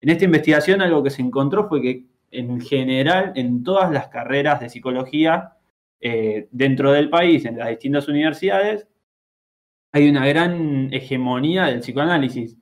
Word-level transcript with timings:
En 0.00 0.10
esta 0.10 0.24
investigación 0.24 0.80
algo 0.80 1.02
que 1.02 1.10
se 1.10 1.22
encontró 1.22 1.68
fue 1.68 1.82
que 1.82 2.06
en 2.30 2.60
general 2.60 3.32
en 3.34 3.62
todas 3.62 3.90
las 3.90 4.08
carreras 4.08 4.60
de 4.60 4.68
psicología 4.68 5.54
eh, 6.00 6.48
dentro 6.52 6.92
del 6.92 7.10
país, 7.10 7.44
en 7.44 7.58
las 7.58 7.68
distintas 7.68 8.08
universidades, 8.08 8.86
hay 9.92 10.08
una 10.08 10.26
gran 10.26 10.92
hegemonía 10.92 11.66
del 11.66 11.80
psicoanálisis. 11.80 12.56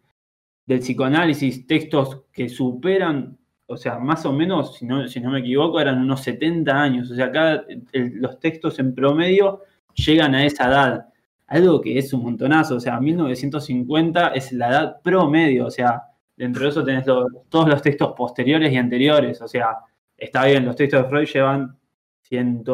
Del 0.67 0.81
psicoanálisis, 0.81 1.67
textos 1.67 2.25
que 2.33 2.49
superan, 2.49 3.39
o 3.67 3.77
sea, 3.77 3.99
más 3.99 4.25
o 4.27 4.33
menos, 4.33 4.77
si 4.77 4.87
no, 4.87 5.07
si 5.09 5.21
no 5.21 5.31
me 5.31 5.41
equivoco, 5.41 5.81
eran 5.81 6.01
unos 6.01 6.23
70 6.23 6.73
años. 6.83 7.11
O 7.11 7.15
sea, 7.15 7.27
acá 7.27 7.65
los 7.93 8.41
textos 8.41 8.79
en 8.79 8.95
promedio 8.95 9.63
llegan 9.95 10.35
a 10.35 10.45
esa 10.45 10.69
edad. 10.69 11.09
Algo 11.47 11.81
que 11.81 11.99
es 11.99 12.13
un 12.13 12.23
montonazo. 12.23 12.77
O 12.77 12.81
sea, 12.81 13.01
1950 13.01 14.29
es 14.29 14.53
la 14.53 14.69
edad 14.71 15.03
promedio. 15.03 15.67
O 15.67 15.71
sea, 15.71 16.03
dentro 16.37 16.65
de 16.65 16.69
eso 16.69 16.85
tenés 16.85 17.05
todos 17.05 17.69
los 17.69 17.83
textos 17.83 18.13
posteriores 18.17 18.73
y 18.73 18.77
anteriores. 18.77 19.41
O 19.41 19.49
sea, 19.49 19.79
está 20.17 20.45
bien, 20.45 20.65
los 20.65 20.77
textos 20.77 21.03
de 21.03 21.09
Freud 21.09 21.27
llevan 21.27 21.79
100, 22.23 22.65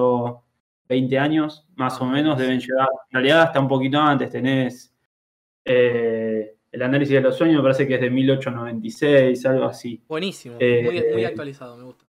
20 0.88 1.18
años, 1.18 1.66
más 1.76 2.00
o 2.00 2.04
menos, 2.04 2.38
deben 2.38 2.60
llegar. 2.60 2.88
En 3.10 3.14
realidad, 3.14 3.42
hasta 3.42 3.60
un 3.60 3.68
poquito 3.68 3.98
antes 3.98 4.30
tenés 4.30 4.94
eh, 5.64 6.56
el 6.70 6.82
análisis 6.82 7.14
de 7.14 7.20
los 7.20 7.36
sueños, 7.36 7.56
me 7.56 7.62
parece 7.62 7.86
que 7.86 7.94
es 7.94 8.00
de 8.00 8.10
1896, 8.10 9.46
algo 9.46 9.64
así. 9.64 10.02
Buenísimo, 10.08 10.56
muy, 10.56 10.82
muy, 10.82 10.98
eh, 10.98 11.26
actualizado, 11.26 11.76
me 11.76 11.84
gusta. 11.84 12.04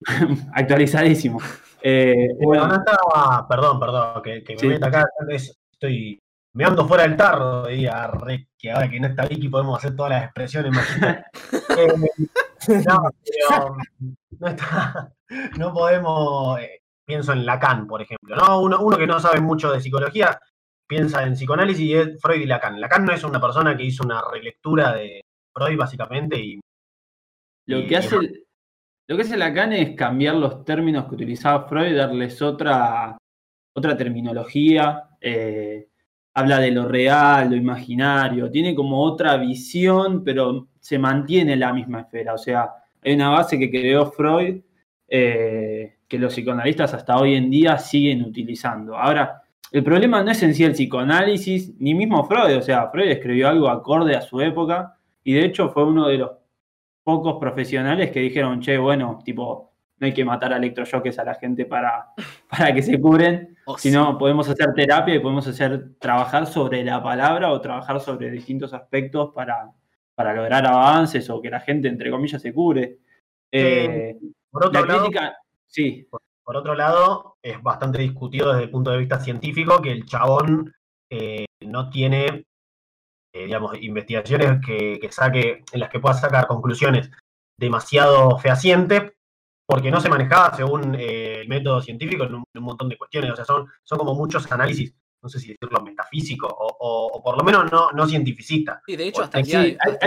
Actualizadísimo. 0.54 1.40
Eh, 1.82 2.28
bueno, 2.40 2.68
no 2.68 2.74
estaba, 2.74 3.46
perdón, 3.48 3.80
perdón, 3.80 4.22
que, 4.22 4.56
me 4.62 4.68
meta 4.68 4.86
acá, 4.86 5.04
estoy 5.72 6.20
me 6.54 6.64
ando 6.64 6.86
fuera 6.86 7.04
del 7.04 7.16
tarro, 7.16 7.70
y 7.70 7.88
que 8.58 8.70
ahora 8.70 8.90
que 8.90 9.00
no 9.00 9.08
está 9.08 9.26
Vicky 9.26 9.48
podemos 9.48 9.78
hacer 9.78 9.94
todas 9.94 10.10
las 10.10 10.24
expresiones 10.24 10.72
no, 12.86 13.10
pero 13.36 13.76
no, 14.40 14.48
está, 14.48 15.12
no 15.56 15.72
podemos 15.72 16.58
pienso 17.08 17.32
en 17.32 17.46
Lacan, 17.46 17.86
por 17.86 18.02
ejemplo. 18.02 18.36
¿no? 18.36 18.60
Uno, 18.60 18.98
que 18.98 19.06
no 19.06 19.18
sabe 19.18 19.40
mucho 19.40 19.72
de 19.72 19.80
psicología 19.80 20.38
piensa 20.86 21.22
en 21.22 21.34
psicoanálisis 21.34 21.84
y 21.84 21.94
es 21.94 22.20
Freud 22.20 22.40
y 22.40 22.46
Lacan. 22.46 22.80
Lacan 22.80 23.04
no 23.04 23.12
es 23.12 23.22
una 23.22 23.40
persona 23.40 23.76
que 23.76 23.84
hizo 23.84 24.04
una 24.04 24.22
relectura 24.32 24.94
de 24.94 25.22
Freud, 25.54 25.76
básicamente, 25.76 26.38
y. 26.38 26.60
Lo 27.66 27.86
que 27.86 27.96
hace. 27.96 28.16
Lo 29.06 29.16
que 29.16 29.22
hace 29.22 29.38
Lacan 29.38 29.72
es 29.72 29.96
cambiar 29.96 30.34
los 30.34 30.64
términos 30.64 31.06
que 31.06 31.14
utilizaba 31.14 31.66
Freud, 31.66 31.96
darles 31.96 32.40
otra, 32.42 33.16
otra 33.74 33.96
terminología. 33.96 35.08
Eh, 35.20 35.87
habla 36.38 36.58
de 36.60 36.70
lo 36.70 36.86
real, 36.86 37.50
lo 37.50 37.56
imaginario, 37.56 38.50
tiene 38.50 38.74
como 38.74 39.02
otra 39.02 39.36
visión, 39.36 40.22
pero 40.24 40.68
se 40.78 40.98
mantiene 40.98 41.54
en 41.54 41.60
la 41.60 41.72
misma 41.72 42.00
esfera. 42.02 42.34
O 42.34 42.38
sea, 42.38 42.70
hay 43.02 43.14
una 43.14 43.30
base 43.30 43.58
que 43.58 43.70
creó 43.70 44.10
Freud 44.10 44.60
eh, 45.08 45.96
que 46.06 46.18
los 46.18 46.32
psicoanalistas 46.32 46.94
hasta 46.94 47.16
hoy 47.16 47.34
en 47.34 47.50
día 47.50 47.78
siguen 47.78 48.22
utilizando. 48.22 48.96
Ahora, 48.96 49.42
el 49.70 49.82
problema 49.82 50.22
no 50.22 50.30
es 50.30 50.42
en 50.42 50.54
sí 50.54 50.64
el 50.64 50.72
psicoanálisis, 50.72 51.74
ni 51.78 51.94
mismo 51.94 52.24
Freud, 52.24 52.56
o 52.56 52.62
sea, 52.62 52.88
Freud 52.88 53.10
escribió 53.10 53.48
algo 53.48 53.68
acorde 53.68 54.16
a 54.16 54.22
su 54.22 54.40
época 54.40 54.96
y 55.24 55.34
de 55.34 55.44
hecho 55.44 55.68
fue 55.70 55.84
uno 55.84 56.08
de 56.08 56.18
los 56.18 56.30
pocos 57.02 57.36
profesionales 57.38 58.10
que 58.10 58.20
dijeron, 58.20 58.60
che, 58.60 58.78
bueno, 58.78 59.18
tipo, 59.24 59.72
no 60.00 60.06
hay 60.06 60.14
que 60.14 60.24
matar 60.24 60.52
a 60.52 60.56
electroshocks 60.56 61.18
a 61.18 61.24
la 61.24 61.34
gente 61.34 61.64
para, 61.64 62.12
para 62.48 62.72
que 62.74 62.82
se 62.82 63.00
curen, 63.00 63.56
oh, 63.66 63.76
sino 63.78 64.16
podemos 64.18 64.48
hacer 64.48 64.72
terapia 64.74 65.14
y 65.14 65.20
podemos 65.20 65.46
hacer 65.46 65.94
trabajar 65.98 66.46
sobre 66.46 66.84
la 66.84 67.02
palabra 67.02 67.50
o 67.50 67.60
trabajar 67.60 68.00
sobre 68.00 68.30
distintos 68.30 68.72
aspectos 68.72 69.32
para, 69.34 69.72
para 70.14 70.34
lograr 70.34 70.66
avances 70.66 71.28
o 71.30 71.40
que 71.40 71.50
la 71.50 71.60
gente, 71.60 71.88
entre 71.88 72.10
comillas, 72.10 72.42
se 72.42 72.52
cure. 72.52 72.98
Eh, 73.52 74.16
por 74.50 74.66
otro 74.66 74.84
lado, 74.84 75.08
sí. 75.66 76.08
Por, 76.44 76.56
otro 76.56 76.74
lado, 76.74 77.36
es 77.42 77.62
bastante 77.62 77.98
discutido 77.98 78.52
desde 78.52 78.64
el 78.64 78.70
punto 78.70 78.90
de 78.90 78.98
vista 78.98 79.20
científico 79.20 79.82
que 79.82 79.92
el 79.92 80.06
chabón 80.06 80.74
eh, 81.10 81.44
no 81.60 81.90
tiene, 81.90 82.46
eh, 83.34 83.44
digamos, 83.44 83.80
investigaciones 83.82 84.58
que, 84.64 85.08
saque, 85.10 85.64
en 85.70 85.80
las 85.80 85.90
que 85.90 86.00
pueda 86.00 86.14
sacar 86.14 86.46
conclusiones 86.46 87.10
demasiado 87.58 88.38
fehacientes, 88.38 89.12
porque 89.68 89.90
no 89.90 90.00
se 90.00 90.08
manejaba 90.08 90.56
según 90.56 90.94
el 90.94 91.46
método 91.46 91.82
científico 91.82 92.24
en 92.24 92.36
un, 92.36 92.44
montón 92.54 92.88
de 92.88 92.96
cuestiones. 92.96 93.32
O 93.32 93.36
sea, 93.36 93.44
son, 93.44 93.66
son 93.84 93.98
como 93.98 94.14
muchos 94.14 94.50
análisis 94.50 94.94
no 95.20 95.28
sé 95.28 95.40
si 95.40 95.48
decirlo 95.48 95.82
metafísico 95.82 96.46
o, 96.48 97.20
por 97.22 97.36
lo 97.36 97.42
menos 97.42 97.70
no, 97.72 97.90
no 97.90 98.06
cientificista. 98.06 98.80
Sí, 98.86 98.96
de 98.96 99.08
hecho, 99.08 99.22
hasta, 99.22 99.40
el 99.40 99.46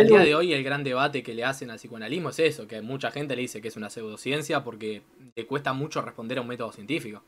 día, 0.07 0.19
de 0.19 0.33
hoy 0.33 0.53
el 0.53 0.63
gran 0.63 0.83
debate 0.83 1.21
que 1.21 1.33
le 1.33 1.43
hacen 1.43 1.69
al 1.69 1.77
psicoanalismo 1.77 2.29
es 2.29 2.39
eso, 2.39 2.65
que 2.65 2.81
mucha 2.81 3.11
gente 3.11 3.35
le 3.35 3.41
dice 3.41 3.61
que 3.61 3.67
es 3.67 3.75
una 3.75 3.89
pseudociencia 3.89 4.63
porque 4.63 5.03
le 5.35 5.45
cuesta 5.45 5.73
mucho 5.73 6.01
responder 6.01 6.37
a 6.37 6.41
un 6.41 6.47
método 6.47 6.71
científico. 6.71 7.23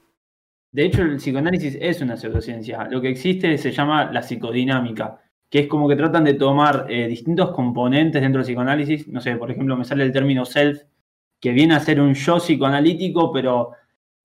De 0.72 0.86
hecho, 0.86 1.02
el 1.04 1.18
psicoanálisis 1.18 1.78
es 1.80 2.02
una 2.02 2.18
pseudociencia. 2.18 2.88
Lo 2.90 3.02
que 3.02 3.10
existe 3.10 3.58
se 3.58 3.72
llama 3.72 4.12
la 4.12 4.24
psicodinámica, 4.24 5.22
que 5.50 5.60
es 5.60 5.68
como 5.68 5.88
que 5.88 5.98
tratan 5.98 6.24
de 6.24 6.34
tomar 6.36 6.88
eh, 6.90 7.08
distintos 7.08 7.52
componentes 7.52 8.22
dentro 8.22 8.40
del 8.40 8.46
psicoanálisis. 8.46 9.08
No 9.10 9.20
sé, 9.20 9.36
por 9.36 9.52
ejemplo, 9.52 9.76
me 9.76 9.84
sale 9.84 10.04
el 10.04 10.14
término 10.14 10.46
self, 10.46 10.82
que 11.44 11.52
viene 11.52 11.76
a 11.76 11.82
ser 11.82 12.00
un 12.00 12.14
yo 12.14 12.38
psicoanalítico, 12.38 13.30
pero 13.34 13.72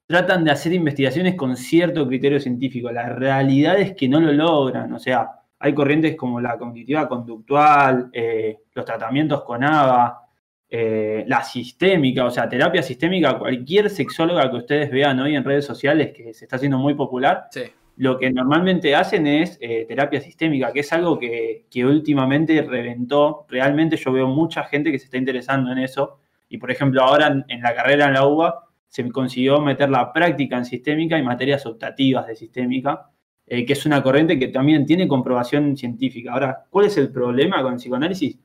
tratan 0.07 0.45
de 0.45 0.53
hacer 0.53 0.73
investigaciones 0.73 1.35
con 1.35 1.57
cierto 1.57 2.07
criterio 2.07 2.39
científico. 2.39 2.93
La 2.93 3.09
realidad 3.09 3.77
es 3.81 3.97
que 3.97 4.09
no 4.09 4.21
lo 4.21 4.33
logran. 4.33 4.93
O 4.93 5.01
sea, 5.01 5.29
hay 5.59 5.75
corrientes 5.75 6.15
como 6.15 6.41
la 6.41 6.57
cognitiva 6.57 7.09
conductual, 7.09 8.09
eh, 8.13 8.59
los 8.73 8.85
tratamientos 8.85 9.43
con 9.43 9.65
ABA, 9.65 10.29
eh, 10.71 11.25
la 11.27 11.43
sistémica, 11.43 12.25
o 12.25 12.31
sea, 12.31 12.49
terapia 12.49 12.85
sistémica, 12.85 13.37
cualquier 13.37 13.91
sexóloga 13.91 14.49
que 14.49 14.59
ustedes 14.59 14.89
vean 14.89 15.19
hoy 15.19 15.35
en 15.35 15.43
redes 15.43 15.65
sociales 15.65 16.13
que 16.15 16.33
se 16.33 16.45
está 16.45 16.55
haciendo 16.55 16.79
muy 16.79 16.95
popular, 16.95 17.49
lo 17.97 18.17
que 18.17 18.31
normalmente 18.31 18.95
hacen 18.95 19.27
es 19.27 19.59
eh, 19.61 19.87
terapia 19.89 20.21
sistémica, 20.21 20.73
que 20.73 20.81
es 20.81 20.93
algo 20.93 21.19
que, 21.19 21.65
que, 21.69 21.85
últimamente 21.85 22.63
reventó. 22.63 23.45
Realmente 23.49 23.97
yo 23.97 24.13
veo 24.13 24.29
mucha 24.29 24.63
gente 24.63 24.93
que 24.93 25.01
se 25.01 25.07
está 25.07 25.17
interesando 25.17 25.73
en 25.73 25.79
eso. 25.79 26.21
Y 26.49 26.59
por 26.59 26.71
ejemplo, 26.71 27.03
ahora 27.03 27.45
en 27.47 27.63
la 27.63 27.75
carrera 27.75 28.07
en 28.07 28.15
la 28.15 28.27
UBA 28.27 28.69
se 28.89 29.09
consiguió 29.11 29.61
meter 29.61 29.91
la 29.91 30.13
práctica 30.13 30.57
en 30.57 30.65
sistémica 30.65 31.19
y 31.19 31.23
materias 31.23 31.67
optativas 31.67 32.27
de 32.27 32.37
sistémica, 32.37 33.11
eh, 33.47 33.65
que 33.65 33.75
es 33.75 33.87
una 33.87 34.03
corriente 34.03 34.39
que 34.39 34.49
también 34.49 34.87
tiene 34.87 35.07
comprobación 35.07 35.77
científica. 35.77 36.33
Ahora, 36.33 36.67
¿cuál 36.71 36.87
es 36.87 36.97
el 36.97 37.11
problema 37.13 37.63
con 37.63 37.75
el 37.75 37.79
psicoanálisis? 37.79 38.39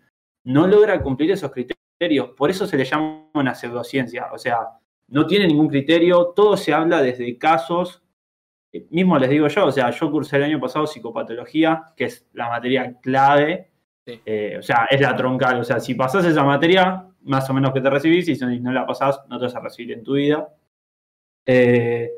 No 0.44 0.68
logra 0.68 1.02
cumplir 1.02 1.32
esos 1.32 1.52
criterios, 1.52 2.30
por 2.38 2.50
eso 2.50 2.68
se 2.68 2.78
le 2.78 2.84
llama 2.84 3.30
una 3.34 3.56
pseudociencia, 3.56 4.28
o 4.34 4.38
sea, 4.38 4.58
no 5.08 5.26
tiene 5.26 5.48
ningún 5.48 5.70
criterio, 5.70 6.34
todo 6.36 6.58
se 6.58 6.74
habla 6.74 7.02
desde 7.02 7.38
casos, 7.38 8.04
eh, 8.74 8.86
mismo 8.90 9.18
les 9.18 9.30
digo 9.30 9.48
yo, 9.48 9.66
o 9.66 9.72
sea, 9.72 9.90
yo 9.92 10.12
cursé 10.12 10.38
el 10.38 10.44
año 10.44 10.60
pasado 10.60 10.88
psicopatología, 10.88 11.94
que 11.96 12.06
es 12.06 12.28
la 12.34 12.50
materia 12.50 13.00
clave, 13.02 13.70
eh, 14.06 14.58
o 14.60 14.62
sea, 14.62 14.88
es 14.90 15.00
la 15.00 15.16
troncal, 15.16 15.62
o 15.62 15.64
sea, 15.64 15.80
si 15.80 15.96
pasas 15.96 16.26
esa 16.26 16.44
materia, 16.44 17.08
más 17.24 17.50
o 17.50 17.54
menos 17.54 17.74
que 17.74 17.82
te 17.82 17.90
recibís, 17.90 18.28
y 18.28 18.36
si 18.36 18.60
no 18.60 18.72
la 18.72 18.86
pasás, 18.86 19.22
no 19.30 19.38
te 19.38 19.46
vas 19.46 19.56
a 19.56 19.60
recibir 19.60 19.94
en 19.94 20.04
tu 20.04 20.14
vida. 20.14 20.48
Eh, 21.46 22.10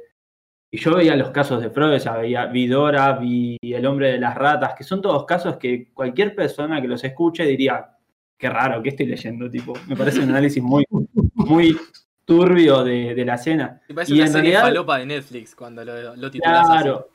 y 0.72 0.78
yo 0.78 0.96
veía 0.96 1.16
los 1.16 1.30
casos 1.30 1.62
de 1.62 1.70
Freud, 1.70 1.96
o 1.96 2.00
sea, 2.00 2.18
veía 2.18 2.48
Vidora, 2.48 3.14
vi 3.14 3.58
El 3.62 3.86
hombre 3.86 4.14
de 4.14 4.20
las 4.20 4.36
ratas, 4.36 4.74
que 4.76 4.84
son 4.84 5.02
todos 5.02 5.26
casos 5.26 5.58
que 5.58 5.92
cualquier 5.94 6.36
persona 6.36 6.82
que 6.82 6.88
los 6.88 7.04
escuche 7.04 7.46
diría, 7.46 7.96
qué 8.38 8.50
raro, 8.50 8.84
¿qué 8.84 8.90
estoy 8.90 9.06
leyendo? 9.06 9.50
Tipo, 9.50 9.74
me 9.88 9.96
parece 9.96 10.20
un 10.20 10.30
análisis 10.30 10.62
muy, 10.62 10.86
muy 11.34 11.78
turbio 12.26 12.84
de, 12.84 13.24
la 13.24 13.36
escena. 13.36 13.82
Y, 14.08 14.20
en 14.20 14.34
realidad, 14.34 14.62
falopa 14.62 14.98
de 14.98 15.06
Netflix 15.06 15.56
cuando 15.56 15.86
lo, 15.86 16.16
lo 16.16 16.32
Claro. 16.32 17.10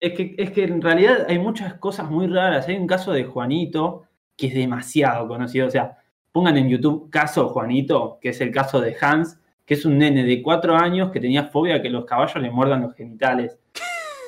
Es 0.00 0.12
que, 0.12 0.34
es 0.38 0.50
que 0.52 0.64
en 0.64 0.80
realidad 0.80 1.26
hay 1.28 1.38
muchas 1.38 1.74
cosas 1.74 2.10
muy 2.10 2.26
raras. 2.28 2.68
Hay 2.68 2.76
un 2.76 2.86
caso 2.86 3.12
de 3.12 3.24
Juanito 3.24 4.04
que 4.36 4.46
es 4.48 4.54
demasiado 4.54 5.26
conocido. 5.26 5.66
O 5.66 5.70
sea, 5.70 5.98
Pongan 6.38 6.56
en 6.56 6.68
YouTube 6.68 7.10
caso 7.10 7.48
Juanito, 7.48 8.20
que 8.20 8.28
es 8.28 8.40
el 8.40 8.52
caso 8.52 8.80
de 8.80 8.96
Hans, 9.00 9.40
que 9.66 9.74
es 9.74 9.84
un 9.84 9.98
nene 9.98 10.22
de 10.22 10.40
cuatro 10.40 10.76
años 10.76 11.10
que 11.10 11.18
tenía 11.18 11.48
fobia 11.48 11.74
a 11.74 11.82
que 11.82 11.90
los 11.90 12.04
caballos 12.04 12.40
le 12.40 12.48
muerdan 12.48 12.82
los 12.82 12.94
genitales. 12.94 13.58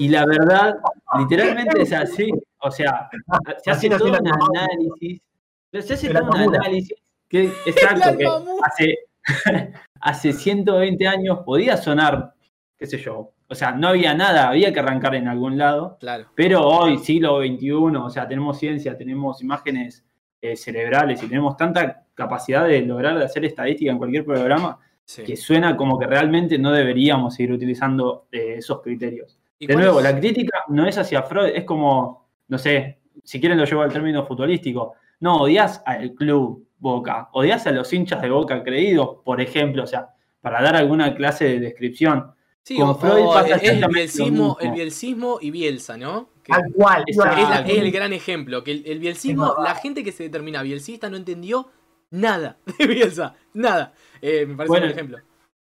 Y 0.01 0.09
la 0.09 0.27
verdad, 0.27 0.75
literalmente 1.21 1.83
es 1.83 1.93
así. 1.93 2.33
O 2.59 2.69
sea, 2.73 3.09
se 3.62 3.71
hace 3.71 3.91
todo 3.91 4.09
un 4.09 4.17
análisis. 4.17 5.23
Se 5.71 5.95
hace 5.95 6.12
todo 6.12 6.31
un 6.31 6.57
análisis 6.57 6.99
que, 7.29 7.45
exacto, 7.65 8.19
que 8.19 8.27
hace, 8.65 8.99
hace 10.01 10.33
120 10.33 11.06
años 11.06 11.39
podía 11.47 11.77
sonar, 11.77 12.35
qué 12.77 12.89
sé 12.89 12.99
yo. 12.99 13.31
O 13.47 13.55
sea, 13.55 13.71
no 13.71 13.87
había 13.87 14.15
nada, 14.15 14.49
había 14.49 14.73
que 14.73 14.81
arrancar 14.81 15.15
en 15.15 15.29
algún 15.29 15.59
lado. 15.59 15.97
Claro. 16.01 16.27
Pero 16.35 16.67
hoy, 16.67 16.99
siglo 16.99 17.39
XXI, 17.39 17.71
o 17.71 18.11
sea, 18.11 18.27
tenemos 18.27 18.59
ciencia, 18.59 18.99
tenemos 18.99 19.41
imágenes 19.43 20.05
eh, 20.43 20.57
cerebrales 20.57 21.23
y 21.23 21.29
tenemos 21.29 21.57
tanta 21.57 22.05
capacidad 22.15 22.67
de 22.67 22.81
lograr 22.83 23.19
de 23.19 23.25
hacer 23.25 23.45
estadística 23.45 23.91
en 23.91 23.99
cualquier 23.99 24.25
programa 24.25 24.79
que 25.17 25.37
suena 25.37 25.77
como 25.77 25.99
que 25.99 26.07
realmente 26.07 26.57
no 26.57 26.73
deberíamos 26.73 27.35
seguir 27.35 27.53
utilizando 27.53 28.27
eh, 28.31 28.55
esos 28.59 28.81
criterios. 28.81 29.39
De 29.59 29.75
nuevo, 29.75 30.01
la 30.01 30.17
crítica 30.19 30.65
no 30.69 30.87
es 30.87 30.97
hacia 30.97 31.23
Freud, 31.23 31.51
es 31.55 31.65
como, 31.65 32.29
no 32.49 32.59
sé, 32.59 33.01
si 33.25 33.41
quieren 33.41 33.59
lo 33.59 33.65
llevo 33.65 33.83
al 33.83 33.93
término 33.93 34.25
futbolístico, 34.25 34.95
no 35.21 35.43
odias 35.43 35.83
al 35.85 36.15
club, 36.15 36.67
Boca, 36.79 37.29
odias 37.33 37.67
a 37.67 37.73
los 37.73 37.93
hinchas 37.93 38.23
de 38.23 38.31
Boca 38.31 38.63
creídos, 38.63 39.19
por 39.23 39.41
ejemplo, 39.41 39.83
o 39.83 39.87
sea, 39.87 40.15
para 40.41 40.63
dar 40.63 40.77
alguna 40.77 41.15
clase 41.15 41.45
de 41.45 41.61
descripción. 41.61 42.33
Sí, 42.63 42.79
Con 42.79 42.99
Freud 42.99 43.27
pasa 43.27 43.57
el, 43.57 43.87
bielcismo, 43.87 44.57
el 44.61 44.71
bielcismo 44.71 45.39
y 45.43 45.51
Bielsa, 45.51 45.99
¿no? 45.99 46.31
Al 46.50 46.73
cual. 46.73 47.05
Es, 47.06 47.19
el 47.69 47.91
gran 47.91 48.12
ejemplo. 48.12 48.62
Que 48.64 48.73
el, 48.73 48.99
bielcismo, 48.99 49.55
la 49.62 49.75
gente 49.75 50.05
que 50.05 50.12
se 50.12 50.25
determina 50.25 50.62
bielcista 50.62 51.08
no 51.08 51.17
entendió 51.17 51.70
nada 52.11 52.58
de 52.79 52.87
Bielsa. 52.87 53.35
Nada. 53.55 53.93
Eh, 54.20 54.47
me 54.47 54.56
parece 54.56 54.79
un 54.79 54.91
ejemplo. 54.91 55.19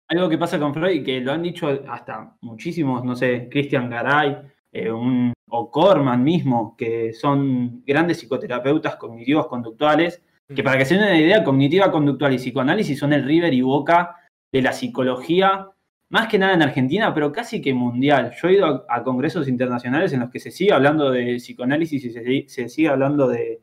Algo 0.08 0.30
que 0.30 0.38
pasa 0.38 0.60
con 0.60 0.74
Freud, 0.74 1.04
que 1.04 1.20
lo 1.20 1.32
han 1.32 1.42
dicho 1.42 1.68
hasta 1.88 2.36
muchísimos, 2.42 3.04
no 3.04 3.16
sé, 3.16 3.48
Christian 3.50 3.90
Garay, 3.90 4.38
eh, 4.72 4.92
un, 4.92 5.34
o 5.50 5.72
Corman 5.72 6.24
mismo, 6.24 6.76
que 6.78 7.12
son 7.14 7.84
grandes 7.84 8.20
psicoterapeutas 8.20 8.98
cognitivos 8.98 9.48
conductuales, 9.48 10.22
que 10.54 10.62
para 10.62 10.78
que 10.78 10.86
se 10.86 10.94
den 10.94 11.06
una 11.06 11.18
idea, 11.18 11.44
cognitiva 11.44 11.92
conductual 11.92 12.34
y 12.34 12.38
psicoanálisis 12.38 13.00
son 13.00 13.14
el 13.14 13.24
River 13.24 13.52
y 13.52 13.62
Boca 13.62 14.16
de 14.52 14.62
la 14.62 14.74
psicología, 14.74 15.70
más 16.10 16.28
que 16.28 16.38
nada 16.38 16.54
en 16.54 16.62
Argentina, 16.62 17.14
pero 17.14 17.32
casi 17.32 17.62
que 17.62 17.74
mundial. 17.74 18.32
Yo 18.42 18.48
he 18.48 18.54
ido 18.54 18.86
a, 18.88 19.04
congresos 19.04 19.48
internacionales 19.48 20.14
en 20.14 20.22
los 20.22 20.30
que 20.30 20.40
se 20.40 20.52
sigue 20.52 20.74
hablando 20.74 21.12
de 21.12 21.36
psicoanálisis 21.38 22.06
y 22.06 22.46
se, 22.48 22.70
sigue 22.70 22.90
hablando 22.90 23.28
de, 23.28 23.62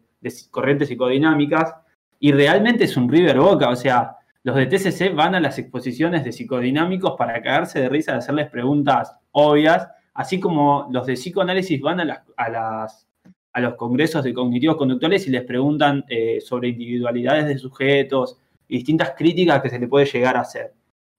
corrientes 0.50 0.88
psicodinámicas, 0.88 1.74
y 2.18 2.32
realmente 2.32 2.84
es 2.84 2.96
un 2.96 3.08
River 3.08 3.38
Boca, 3.38 3.68
o 3.68 3.76
sea, 3.76 4.16
los 4.44 4.56
de 4.56 4.66
TCC 4.66 5.14
van 5.14 5.34
a 5.34 5.40
las 5.40 5.58
exposiciones 5.58 6.24
de 6.24 6.32
psicodinámicos 6.32 7.14
para 7.16 7.40
cagarse 7.42 7.80
de 7.80 7.88
risa 7.88 8.12
de 8.12 8.18
hacerles 8.18 8.50
preguntas 8.50 9.14
obvias, 9.32 9.88
así 10.14 10.40
como 10.40 10.88
los 10.90 11.06
de 11.06 11.14
psicoanálisis 11.14 11.80
van 11.80 12.00
a, 12.00 12.04
las, 12.04 12.20
a, 12.36 12.48
las, 12.48 13.08
a 13.52 13.60
los 13.60 13.74
congresos 13.74 14.24
de 14.24 14.34
cognitivos 14.34 14.76
conductuales 14.76 15.26
y 15.26 15.30
les 15.30 15.44
preguntan 15.44 16.04
eh, 16.08 16.40
sobre 16.40 16.68
individualidades 16.68 17.46
de 17.46 17.58
sujetos 17.58 18.38
y 18.68 18.78
distintas 18.78 19.14
críticas 19.16 19.62
que 19.62 19.70
se 19.70 19.78
le 19.78 19.88
puede 19.88 20.06
llegar 20.06 20.36
a 20.36 20.40
hacer. 20.40 20.72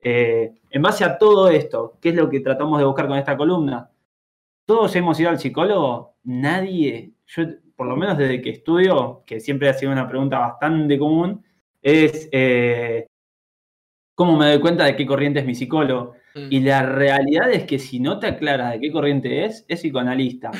Eh, 0.03 0.53
en 0.69 0.81
base 0.81 1.03
a 1.03 1.17
todo 1.17 1.49
esto, 1.49 1.97
¿qué 2.01 2.09
es 2.09 2.15
lo 2.15 2.29
que 2.29 2.41
tratamos 2.41 2.79
de 2.79 2.85
buscar 2.85 3.07
con 3.07 3.17
esta 3.17 3.37
columna? 3.37 3.89
Todos 4.65 4.95
hemos 4.95 5.19
ido 5.19 5.29
al 5.29 5.39
psicólogo, 5.39 6.15
nadie, 6.23 7.13
yo 7.25 7.43
por 7.75 7.87
lo 7.87 7.95
menos 7.95 8.17
desde 8.17 8.41
que 8.41 8.49
estudio, 8.51 9.23
que 9.25 9.39
siempre 9.39 9.69
ha 9.69 9.73
sido 9.73 9.91
una 9.91 10.07
pregunta 10.07 10.39
bastante 10.39 10.97
común, 10.97 11.43
es 11.81 12.29
eh, 12.31 13.07
¿Cómo 14.15 14.37
me 14.37 14.47
doy 14.47 14.59
cuenta 14.59 14.85
de 14.85 14.95
qué 14.95 15.05
corriente 15.05 15.39
es 15.39 15.45
mi 15.45 15.55
psicólogo? 15.55 16.13
Mm. 16.35 16.47
Y 16.49 16.59
la 16.59 16.83
realidad 16.83 17.51
es 17.51 17.63
que 17.63 17.79
si 17.79 17.99
no 17.99 18.19
te 18.19 18.27
aclaras 18.27 18.73
de 18.73 18.79
qué 18.79 18.91
corriente 18.91 19.45
es, 19.45 19.65
es 19.67 19.79
psicoanalista. 19.79 20.51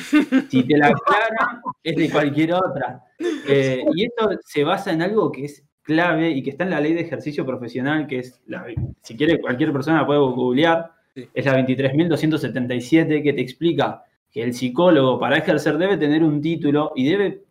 Si 0.48 0.64
te 0.64 0.76
la 0.76 0.88
aclara, 0.88 1.62
es 1.82 1.96
de 1.96 2.10
cualquier 2.10 2.54
otra. 2.54 3.02
Eh, 3.46 3.84
y 3.94 4.06
esto 4.06 4.30
se 4.44 4.64
basa 4.64 4.90
en 4.90 5.00
algo 5.00 5.30
que 5.30 5.44
es 5.44 5.62
clave 5.84 6.30
y 6.30 6.42
que 6.42 6.50
está 6.50 6.64
en 6.64 6.70
la 6.70 6.80
ley 6.80 6.94
de 6.94 7.02
ejercicio 7.02 7.46
profesional, 7.46 8.06
que 8.08 8.18
es, 8.20 8.42
la, 8.46 8.66
si 9.02 9.16
quiere 9.16 9.40
cualquier 9.40 9.72
persona 9.72 10.00
la 10.00 10.06
puede 10.06 10.18
googlear, 10.18 10.90
es 11.14 11.44
la 11.44 11.56
23.277, 11.58 13.22
que 13.22 13.32
te 13.32 13.40
explica 13.40 14.02
que 14.30 14.42
el 14.42 14.52
psicólogo 14.52 15.20
para 15.20 15.36
ejercer 15.36 15.78
debe 15.78 15.96
tener 15.96 16.24
un 16.24 16.40
título 16.40 16.92
y 16.96 17.08
debe 17.08 17.44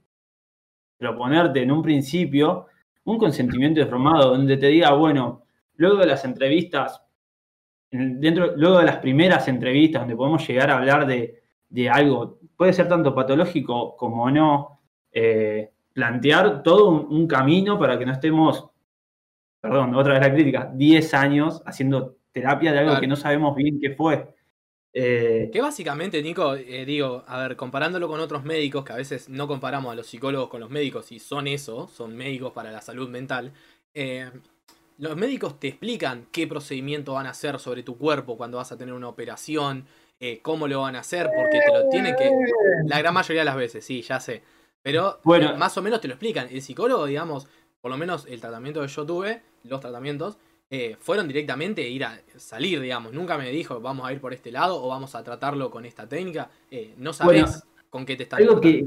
proponerte 0.98 1.62
en 1.62 1.72
un 1.72 1.82
principio 1.82 2.66
un 3.06 3.18
consentimiento 3.18 3.80
informado 3.80 4.32
donde 4.32 4.58
te 4.58 4.68
diga, 4.68 4.94
bueno, 4.94 5.44
luego 5.76 5.98
de 5.98 6.08
las 6.08 6.26
entrevistas, 6.26 7.04
dentro, 7.92 8.56
luego 8.56 8.80
de 8.80 8.86
las 8.86 8.98
primeras 8.98 9.48
entrevistas 9.48 10.02
donde 10.02 10.16
podemos 10.16 10.48
llegar 10.48 10.72
a 10.72 10.78
hablar 10.78 11.06
de, 11.06 11.40
algo, 11.90 12.40
puede 12.56 12.74
ser 12.74 12.88
tanto 12.88 13.14
patológico 13.14 13.96
como 13.98 14.30
no, 14.32 14.82
eh, 15.12 15.73
plantear 15.94 16.64
todo 16.64 16.90
un, 16.90 17.28
camino 17.28 17.80
para 17.80 17.98
que 17.98 18.06
no 18.06 18.12
estemos, 18.12 18.70
perdón, 19.62 19.96
otra 19.96 20.14
vez 20.14 20.22
la 20.22 20.34
crítica, 20.34 20.72
10 20.74 21.14
años 21.14 21.62
haciendo 21.66 22.18
terapia 22.32 22.72
de 22.72 22.80
algo 22.80 23.00
que 23.00 23.08
no 23.08 23.16
sabemos 23.16 23.56
bien 23.56 23.80
qué 23.80 23.92
fue. 23.92 24.36
Eh, 24.92 25.50
que 25.52 25.62
básicamente, 25.62 26.22
Nico, 26.22 26.56
eh, 26.56 26.86
digo, 26.86 27.24
a 27.28 27.40
ver, 27.40 27.56
comparándolo 27.56 28.08
con 28.08 28.20
otros 28.20 28.44
médicos, 28.44 28.84
que 28.84 28.94
a 28.94 28.98
veces 28.98 29.30
no 29.30 29.48
comparamos 29.48 29.92
a 29.92 29.96
los 29.96 30.08
psicólogos 30.08 30.50
con 30.50 30.60
los 30.60 30.70
médicos 30.70 31.12
y 31.12 31.20
son 31.20 31.48
eso, 31.48 31.88
son 31.88 32.16
médicos 32.16 32.52
para 32.54 32.72
la 32.72 32.82
salud 32.82 33.10
mental, 33.10 33.54
los 34.98 35.16
médicos 35.16 35.60
te 35.60 35.68
explican 35.70 36.28
qué 36.32 36.48
procedimiento 36.48 37.14
van 37.14 37.26
a 37.26 37.32
hacer 37.32 37.60
sobre 37.60 37.84
tu 37.84 37.98
cuerpo 37.98 38.38
cuando 38.38 38.58
vas 38.58 38.72
a 38.72 38.78
tener 38.78 38.94
una 38.94 39.08
operación, 39.08 39.86
eh, 40.20 40.40
cómo 40.42 40.68
lo 40.68 40.82
van 40.82 40.96
a 40.96 41.00
hacer, 41.00 41.30
porque 41.36 41.60
te 41.60 41.74
lo 41.74 41.90
tienen 41.90 42.16
que. 42.16 42.32
La 42.86 43.00
gran 43.00 43.14
mayoría 43.14 43.42
de 43.42 43.46
las 43.46 43.56
veces, 43.56 43.84
sí, 43.84 44.02
ya 44.02 44.20
sé. 44.20 44.42
Pero 44.84 45.20
bueno. 45.24 45.58
más 45.58 45.76
o 45.78 45.82
menos 45.82 46.02
te 46.02 46.08
lo 46.08 46.14
explican. 46.14 46.48
El 46.52 46.62
psicólogo, 46.62 47.06
digamos, 47.06 47.48
por 47.82 47.90
lo 47.90 47.98
menos 47.98 48.28
el 48.28 48.40
tratamiento 48.40 48.82
que 48.82 48.88
yo 48.88 49.06
tuve, 49.06 49.42
los 49.64 49.80
tratamientos, 49.80 50.38
eh, 50.70 50.98
fueron 51.00 51.28
directamente 51.28 51.88
ir 51.88 52.04
a 52.04 52.20
salir, 52.38 52.80
digamos. 52.80 53.14
Nunca 53.14 53.38
me 53.38 53.50
dijo, 53.50 53.80
vamos 53.80 54.08
a 54.08 54.14
ir 54.14 54.20
por 54.20 54.34
este 54.34 54.52
lado 54.52 54.84
o 54.84 54.90
vamos 54.90 55.16
a 55.16 55.24
tratarlo 55.24 55.72
con 55.72 55.86
esta 55.86 56.08
técnica. 56.08 56.50
Eh, 56.70 56.94
no 56.98 57.14
sabes 57.14 57.64
con 57.90 58.06
qué 58.06 58.16
te 58.16 58.24
está 58.24 58.38
algo 58.38 58.60
que 58.60 58.86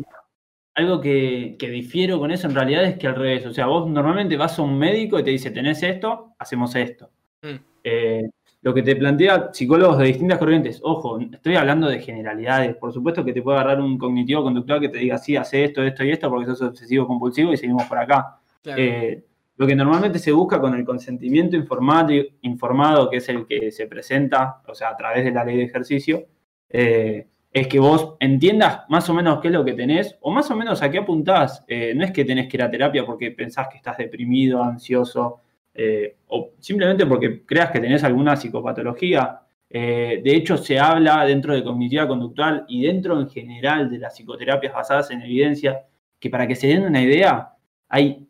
algo 0.76 1.00
que, 1.00 1.56
difiero 1.58 2.18
con 2.18 2.30
eso 2.30 2.46
en 2.46 2.54
realidad 2.54 2.84
es 2.84 2.98
que 2.98 3.06
al 3.06 3.16
revés, 3.16 3.46
o 3.46 3.52
sea, 3.52 3.66
vos 3.66 3.88
normalmente 3.88 4.36
vas 4.36 4.58
a 4.58 4.62
un 4.62 4.78
médico 4.78 5.18
y 5.18 5.24
te 5.24 5.30
dice, 5.30 5.50
tenés 5.50 5.82
esto, 5.82 6.34
hacemos 6.38 6.74
esto. 6.74 7.10
Mm. 7.40 7.56
Eh, 7.82 8.30
lo 8.66 8.74
que 8.74 8.82
te 8.82 8.96
plantea 8.96 9.50
psicólogos 9.52 9.98
de 9.98 10.06
distintas 10.06 10.40
corrientes, 10.40 10.80
ojo, 10.82 11.20
estoy 11.20 11.54
hablando 11.54 11.86
de 11.86 12.00
generalidades, 12.00 12.74
por 12.74 12.92
supuesto 12.92 13.24
que 13.24 13.32
te 13.32 13.40
puede 13.40 13.58
agarrar 13.58 13.80
un 13.80 13.96
cognitivo 13.96 14.42
conductual 14.42 14.80
que 14.80 14.88
te 14.88 14.98
diga, 14.98 15.18
sí, 15.18 15.36
hace 15.36 15.62
esto, 15.62 15.84
esto 15.84 16.02
y 16.02 16.10
esto, 16.10 16.28
porque 16.28 16.46
sos 16.46 16.62
obsesivo 16.62 17.06
compulsivo 17.06 17.52
y 17.52 17.56
seguimos 17.56 17.84
por 17.84 17.98
acá. 17.98 18.40
Eh, 18.64 19.22
lo 19.56 19.68
que 19.68 19.76
normalmente 19.76 20.18
se 20.18 20.32
busca 20.32 20.60
con 20.60 20.74
el 20.74 20.84
consentimiento 20.84 21.54
informado, 21.54 22.12
informado, 22.40 23.08
que 23.08 23.18
es 23.18 23.28
el 23.28 23.46
que 23.46 23.70
se 23.70 23.86
presenta, 23.86 24.60
o 24.66 24.74
sea, 24.74 24.88
a 24.88 24.96
través 24.96 25.24
de 25.24 25.30
la 25.30 25.44
ley 25.44 25.58
de 25.58 25.62
ejercicio, 25.62 26.26
eh, 26.68 27.28
es 27.52 27.68
que 27.68 27.78
vos 27.78 28.16
entiendas 28.18 28.80
más 28.88 29.08
o 29.08 29.14
menos 29.14 29.38
qué 29.40 29.46
es 29.46 29.54
lo 29.54 29.64
que 29.64 29.74
tenés, 29.74 30.18
o 30.22 30.32
más 30.32 30.50
o 30.50 30.56
menos 30.56 30.82
a 30.82 30.90
qué 30.90 30.98
apuntás. 30.98 31.64
Eh, 31.68 31.92
no 31.94 32.04
es 32.04 32.10
que 32.10 32.24
tenés 32.24 32.48
que 32.48 32.56
ir 32.56 32.64
a 32.64 32.70
terapia 32.70 33.06
porque 33.06 33.30
pensás 33.30 33.68
que 33.68 33.76
estás 33.76 33.96
deprimido, 33.96 34.60
ansioso, 34.60 35.42
eh, 35.76 36.16
o 36.28 36.52
simplemente 36.58 37.04
porque 37.04 37.44
creas 37.44 37.70
que 37.70 37.80
tenés 37.80 38.02
alguna 38.02 38.36
psicopatología. 38.36 39.40
Eh, 39.68 40.22
de 40.24 40.34
hecho, 40.34 40.56
se 40.56 40.78
habla 40.78 41.24
dentro 41.26 41.52
de 41.54 41.62
cognitiva 41.62 42.08
conductual 42.08 42.64
y 42.68 42.86
dentro 42.86 43.20
en 43.20 43.28
general 43.28 43.90
de 43.90 43.98
las 43.98 44.16
psicoterapias 44.16 44.72
basadas 44.72 45.10
en 45.10 45.22
evidencia, 45.22 45.84
que 46.18 46.30
para 46.30 46.46
que 46.46 46.54
se 46.54 46.68
den 46.68 46.84
una 46.84 47.02
idea, 47.02 47.52
hay. 47.88 48.22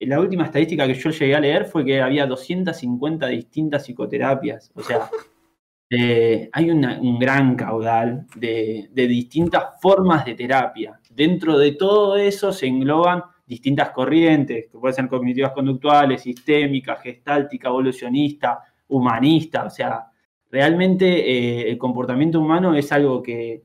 La 0.00 0.18
última 0.18 0.44
estadística 0.44 0.86
que 0.86 0.94
yo 0.94 1.10
llegué 1.10 1.34
a 1.34 1.40
leer 1.40 1.66
fue 1.66 1.84
que 1.84 2.00
había 2.00 2.26
250 2.26 3.26
distintas 3.26 3.84
psicoterapias. 3.84 4.70
O 4.74 4.82
sea, 4.82 5.10
eh, 5.90 6.48
hay 6.52 6.70
un 6.70 7.18
gran 7.18 7.54
caudal 7.54 8.26
de, 8.34 8.88
distintas 8.94 9.80
formas 9.80 10.24
de 10.24 10.34
terapia. 10.34 10.98
Dentro 11.10 11.58
de 11.58 11.72
todo 11.72 12.16
eso 12.16 12.50
se 12.50 12.66
engloban 12.66 13.22
distintas 13.50 13.90
corrientes, 13.90 14.68
que 14.70 14.78
pueden 14.78 14.94
ser 14.94 15.08
cognitivas 15.08 15.50
conductuales, 15.50 16.22
sistémicas, 16.22 17.02
gestáltica, 17.02 17.68
evolucionista, 17.68 18.60
humanista. 18.86 19.64
O 19.64 19.70
sea, 19.70 20.06
realmente 20.48 21.06
eh, 21.08 21.68
el 21.68 21.76
comportamiento 21.76 22.38
humano 22.38 22.76
es 22.76 22.92
algo 22.92 23.20
que, 23.20 23.64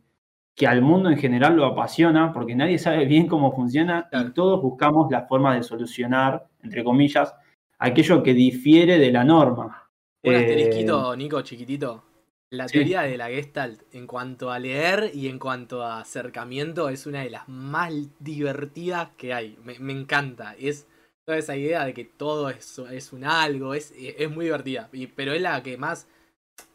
al 0.65 0.81
mundo 0.81 1.11
en 1.11 1.17
general 1.17 1.55
lo 1.55 1.67
apasiona, 1.67 2.33
porque 2.33 2.55
nadie 2.55 2.79
sabe 2.79 3.05
bien 3.05 3.27
cómo 3.27 3.55
funciona 3.55 4.09
y 4.11 4.33
todos 4.33 4.59
buscamos 4.59 5.11
la 5.11 5.27
forma 5.27 5.53
de 5.55 5.61
solucionar, 5.61 6.47
entre 6.63 6.83
comillas, 6.83 7.35
aquello 7.77 8.23
que 8.23 8.33
difiere 8.33 8.97
de 8.97 9.11
la 9.11 9.23
norma. 9.23 9.87
Un 10.23 10.33
asterisquito, 10.33 11.13
eh, 11.13 11.17
Nico, 11.17 11.41
chiquitito. 11.43 12.14
La 12.51 12.67
teoría 12.67 13.01
de 13.01 13.17
la 13.17 13.27
Gestalt 13.27 13.81
en 13.91 14.05
cuanto 14.07 14.51
a 14.51 14.59
leer 14.59 15.11
y 15.13 15.27
en 15.27 15.39
cuanto 15.39 15.83
a 15.83 15.99
acercamiento 15.99 16.89
es 16.89 17.05
una 17.05 17.21
de 17.21 17.29
las 17.29 17.49
más 17.49 17.91
divertidas 18.19 19.09
que 19.17 19.33
hay. 19.33 19.57
Me, 19.63 19.91
encanta. 19.91 20.55
Es 20.59 20.87
toda 21.25 21.37
esa 21.37 21.57
idea 21.57 21.85
de 21.85 21.93
que 21.93 22.05
todo 22.05 22.49
es, 22.49 22.79
es 22.91 23.13
un 23.13 23.25
algo, 23.25 23.73
es, 23.73 23.93
es 23.97 24.29
muy 24.29 24.45
divertida. 24.45 24.89
Y, 24.93 25.07
pero 25.07 25.33
es 25.33 25.41
la 25.41 25.61
que 25.63 25.77
más, 25.77 26.07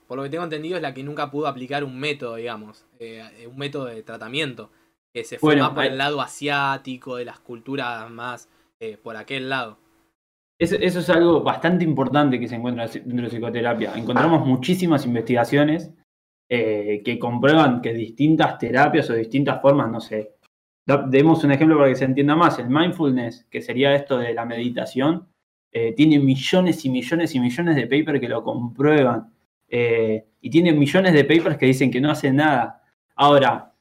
por 0.06 0.18
lo 0.18 0.24
que 0.24 0.30
tengo 0.30 0.44
entendido, 0.44 0.76
es 0.76 0.82
la 0.82 0.92
que 0.92 1.04
nunca 1.04 1.30
pudo 1.30 1.46
aplicar 1.46 1.84
un 1.84 1.98
método, 1.98 2.34
digamos. 2.34 2.84
Eh, 2.98 3.46
un 3.48 3.56
método 3.56 3.86
de 3.86 4.02
tratamiento. 4.02 4.70
Que 5.14 5.24
se 5.24 5.38
fue 5.38 5.56
más 5.56 5.70
por 5.70 5.84
el 5.84 5.98
lado 5.98 6.20
asiático, 6.20 7.16
de 7.16 7.24
las 7.24 7.40
culturas 7.40 8.10
más 8.10 8.48
eh, 8.80 8.96
por 8.96 9.16
aquel 9.16 9.48
lado. 9.48 9.78
Eso, 10.60 10.76
es 10.76 11.08
algo 11.08 11.42
bastante 11.42 11.84
importante 11.84 12.38
que 12.38 12.46
se 12.46 12.56
encuentra 12.56 12.86
dentro 12.86 13.22
de 13.22 13.30
psicoterapia. 13.30 13.94
Encontramos 13.96 14.46
muchísimas 14.46 15.06
investigaciones 15.06 15.90
eh, 16.50 17.00
que 17.02 17.18
comprueban 17.18 17.80
que 17.80 17.94
distintas 17.94 18.58
terapias 18.58 19.08
o 19.08 19.14
distintas 19.14 19.62
formas, 19.62 19.90
no 19.90 20.00
sé, 20.00 20.34
demos 21.08 21.44
un 21.44 21.52
ejemplo 21.52 21.78
para 21.78 21.88
que 21.88 21.96
se 21.96 22.04
entienda 22.04 22.36
más. 22.36 22.58
El 22.58 22.68
mindfulness, 22.68 23.46
que 23.50 23.62
sería 23.62 23.94
esto 23.94 24.18
de 24.18 24.34
la 24.34 24.44
meditación, 24.44 25.28
eh, 25.72 25.94
tiene 25.94 26.18
millones 26.18 26.84
y 26.84 26.90
millones 26.90 27.34
y 27.34 27.40
millones 27.40 27.76
de 27.76 27.86
papers 27.86 28.20
que 28.20 28.28
lo 28.28 28.42
comprueban. 28.42 29.32
Eh, 29.66 30.26
y 30.42 30.50
tiene 30.50 30.72
millones 30.72 31.14
de 31.14 31.24
papers 31.24 31.56
que 31.56 31.66
dicen 31.66 31.90
que 31.90 32.02
no 32.02 32.10
hace 32.10 32.32
nada. 32.32 32.82
Ahora, 33.14 33.72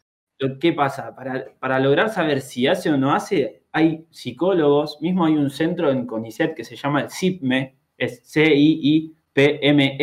¿qué 0.61 0.71
pasa? 0.71 1.13
Para, 1.13 1.45
para 1.59 1.77
lograr 1.79 2.09
saber 2.09 2.39
si 2.39 2.67
hace 2.67 2.89
o 2.89 2.97
no 2.97 3.13
hace, 3.13 3.58
hay 3.71 4.05
psicólogos, 4.09 4.99
mismo 5.01 5.25
hay 5.25 5.35
un 5.37 5.49
centro 5.49 5.91
en 5.91 6.05
CONICET 6.05 6.55
que 6.55 6.63
se 6.63 6.75
llama 6.75 7.01
el 7.01 7.09
CIPME, 7.09 7.75
es 7.97 8.21
C-I-I-P-M-E, 8.23 9.99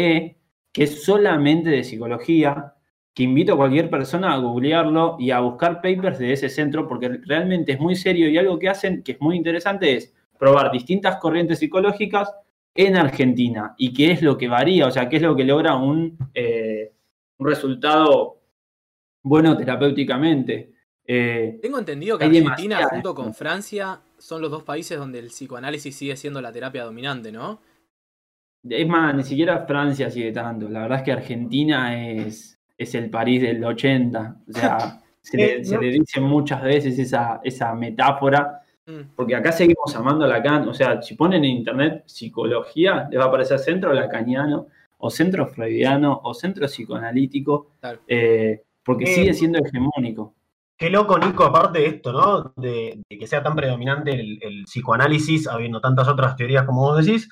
que 0.73 0.83
es 0.83 1.05
solamente 1.05 1.71
de 1.71 1.85
psicología, 1.85 2.75
que 3.15 3.23
invito 3.23 3.55
a 3.55 3.57
cualquier 3.57 3.89
persona 3.89 4.35
a 4.35 4.39
googlearlo 4.39 5.17
y 5.19 5.31
a 5.31 5.41
buscar 5.41 5.81
papers 5.81 6.19
de 6.19 6.35
ese 6.35 6.51
centro, 6.51 6.87
porque 6.87 7.09
realmente 7.25 7.73
es 7.73 7.81
muy 7.81 7.97
serio 7.97 8.29
y 8.29 8.37
algo 8.37 8.59
que 8.59 8.69
hacen 8.69 9.03
que 9.03 9.13
es 9.13 9.21
muy 9.21 9.37
interesante 9.37 9.97
es 9.97 10.15
probar 10.39 10.71
distintas 10.71 11.17
corrientes 11.17 11.59
psicológicas 11.59 12.31
en 12.75 12.95
Argentina 12.97 13.75
y 13.79 13.95
qué 13.95 14.13
es 14.13 14.21
lo 14.21 14.37
que 14.37 14.49
varía, 14.49 14.87
o 14.87 14.91
sea, 14.91 15.09
qué 15.09 15.17
es 15.17 15.23
lo 15.23 15.35
que 15.35 15.45
logra 15.45 15.77
un, 15.77 16.19
eh, 16.35 16.93
un 17.39 17.47
resultado 17.47 18.43
bueno 19.23 19.57
terapéuticamente. 19.57 20.76
Eh, 21.07 21.59
Tengo 21.63 21.79
entendido 21.79 22.19
que 22.19 22.25
Argentina 22.25 22.89
junto 22.89 23.15
con 23.15 23.33
Francia 23.33 24.01
son 24.19 24.43
los 24.43 24.51
dos 24.51 24.65
países 24.65 24.99
donde 24.99 25.19
el 25.19 25.27
psicoanálisis 25.27 25.95
sigue 25.95 26.17
siendo 26.17 26.41
la 26.41 26.53
terapia 26.53 26.85
dominante, 26.85 27.31
¿no? 27.31 27.61
Es 28.69 28.89
más, 28.89 29.15
ni 29.15 29.23
siquiera 29.23 29.65
Francia 29.67 30.11
sigue 30.11 30.33
tanto. 30.33 30.69
La 30.69 30.83
verdad 30.83 30.99
es 30.99 31.05
que 31.05 31.13
Argentina 31.13 32.11
es, 32.11 32.59
es 32.77 32.95
el 32.95 33.11
París 33.11 33.43
del 33.43 33.63
80. 33.65 34.37
O 34.49 34.53
sea, 34.53 35.03
se, 35.23 35.37
le, 35.37 35.55
eh, 35.61 35.91
dice 35.93 36.21
muchas 36.21 36.63
veces 36.63 36.99
esa, 36.99 37.41
esa 37.45 37.75
metáfora, 37.75 38.63
mm. 38.87 39.15
porque 39.15 39.37
acá 39.37 39.53
seguimos 39.53 39.95
amando 39.95 40.25
a 40.25 40.29
Lacan. 40.29 40.69
O 40.69 40.75
sea, 40.75 41.01
si 41.03 41.15
ponen 41.15 41.45
en 41.45 41.51
internet 41.51 42.03
psicología, 42.07 43.07
les 43.11 43.21
va 43.21 43.25
a 43.25 43.29
aparecer 43.29 43.59
centro 43.61 43.93
lacaniano, 43.93 44.67
o 44.99 45.11
centro 45.11 45.47
freudiano, 45.47 46.21
o 46.25 46.35
centro 46.35 46.67
psicoanalítico, 46.67 47.73
eh, 48.09 48.63
porque 48.83 49.07
sigue 49.07 49.35
siendo 49.35 49.59
hegemónico. 49.59 50.36
Qué 50.79 50.91
loco, 50.91 51.19
Nico, 51.19 51.45
aparte 51.45 51.79
de 51.79 51.87
esto, 51.87 52.13
¿no? 52.13 52.53
De, 52.57 53.03
que 53.09 53.27
sea 53.27 53.43
tan 53.43 53.57
predominante 53.57 54.13
el, 54.13 54.65
psicoanálisis, 54.65 55.49
habiendo 55.49 55.81
tantas 55.81 56.07
otras 56.07 56.37
teorías 56.37 56.65
como 56.65 56.83
vos 56.83 57.05
decís, 57.05 57.31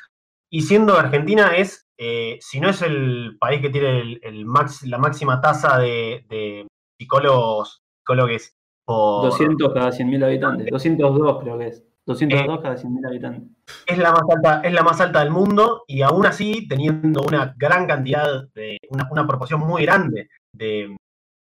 y 0.50 0.62
siendo 0.62 0.96
Argentina 0.96 1.54
es, 1.54 1.86
eh, 1.98 2.38
si 2.40 2.58
no 2.58 2.70
es 2.70 2.80
el 2.80 3.36
país 3.38 3.60
que 3.60 3.68
tiene 3.68 4.18
el, 4.22 4.46
la 4.84 4.98
máxima 4.98 5.42
tasa 5.42 5.78
de, 5.78 6.66
psicólogos, 6.98 7.82
psicólogos 7.98 8.54
por... 8.86 9.26
200 9.26 9.74
cada 9.74 9.90
100.000 9.90 10.24
habitantes, 10.24 10.66
202 10.70 11.42
creo 11.42 11.58
que 11.58 11.66
es. 11.66 11.84
202 12.06 12.58
eh, 12.58 12.62
cada 12.62 12.76
100.000 12.76 13.06
habitantes. 13.06 13.50
Es 13.86 13.98
la, 13.98 14.12
más 14.12 14.22
alta, 14.30 14.60
es 14.62 14.72
la 14.72 14.82
más 14.82 15.00
alta 15.02 15.20
del 15.20 15.30
mundo 15.30 15.84
y 15.86 16.00
aún 16.00 16.24
así, 16.24 16.66
teniendo 16.66 17.22
una 17.22 17.54
gran 17.58 17.86
cantidad, 17.86 18.48
de 18.54 18.78
una, 18.88 19.26
proporción 19.26 19.60
muy 19.60 19.82
grande 19.82 20.30
de, 20.54 20.96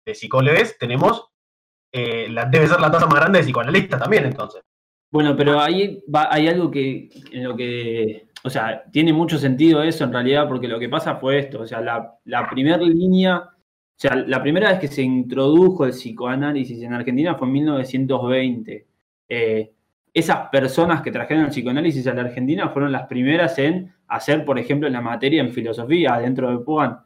de 0.06 0.14
psicólogos, 0.14 0.76
tenemos 0.78 1.30
eh, 1.98 2.28
debe 2.50 2.66
ser 2.66 2.78
la 2.78 2.90
tasa 2.90 3.06
más 3.06 3.14
grande 3.14 3.38
de 3.38 3.44
psicoanalistas 3.44 3.98
también, 3.98 4.26
entonces. 4.26 4.60
Bueno, 5.10 5.34
pero 5.34 5.58
ahí 5.58 6.04
hay 6.12 6.46
algo 6.46 6.70
que, 6.70 7.08
en 7.32 7.44
lo 7.44 7.56
que, 7.56 8.26
o 8.44 8.50
sea, 8.50 8.84
tiene 8.92 9.14
mucho 9.14 9.38
sentido 9.38 9.82
eso 9.82 10.04
en 10.04 10.12
realidad, 10.12 10.46
porque 10.46 10.68
lo 10.68 10.78
que 10.78 10.90
pasa 10.90 11.16
fue 11.16 11.38
esto, 11.38 11.62
o 11.62 11.66
sea, 11.66 11.80
la, 11.80 12.50
primera 12.50 12.76
línea, 12.76 13.38
o 13.38 13.96
sea, 13.96 14.14
la 14.14 14.42
primera 14.42 14.68
vez 14.68 14.78
que 14.78 14.88
se 14.88 15.00
introdujo 15.00 15.86
el 15.86 15.92
psicoanálisis 15.92 16.82
en 16.82 16.92
Argentina 16.92 17.34
fue 17.36 17.46
en 17.46 17.52
1920. 17.54 18.86
Eh, 19.30 19.72
esas 20.12 20.50
personas 20.50 21.00
que 21.00 21.10
trajeron 21.10 21.44
el 21.44 21.50
psicoanálisis 21.50 22.06
a 22.08 22.12
la 22.12 22.22
Argentina 22.22 22.68
fueron 22.68 22.92
las 22.92 23.06
primeras 23.06 23.58
en 23.58 23.94
hacer, 24.08 24.44
por 24.44 24.58
ejemplo, 24.58 24.88
la 24.88 25.00
materia 25.00 25.40
en 25.40 25.50
filosofía 25.50 26.18
dentro 26.18 26.50
de 26.50 26.58
Puan. 26.64 26.98